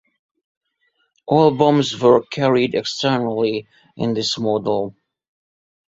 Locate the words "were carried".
2.01-2.73